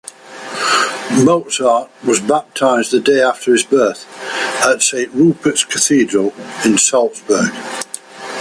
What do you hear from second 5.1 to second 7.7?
Rupert's Cathedral in Salzburg.